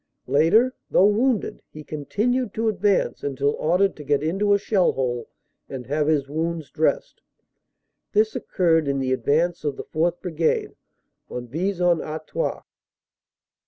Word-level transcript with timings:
Later, 0.25 0.73
though 0.89 1.05
wounded, 1.09 1.61
he 1.69 1.83
continued 1.83 2.55
to 2.55 2.67
advance 2.69 3.23
until 3.23 3.51
ordered 3.59 3.95
to 3.97 4.03
get 4.03 4.23
into 4.23 4.51
a 4.51 4.57
shell 4.57 4.93
hole 4.93 5.29
and 5.69 5.85
have 5.85 6.07
his 6.07 6.27
wounds 6.27 6.71
dressed. 6.71 7.21
This 8.11 8.35
occurred 8.35 8.87
in 8.87 8.97
the 8.97 9.13
advance 9.13 9.63
of 9.63 9.77
the 9.77 9.83
4th 9.83 10.19
Brigade 10.19 10.75
on 11.29 11.45
Vis 11.47 11.79
en 11.79 12.01
Artois. 12.01 12.63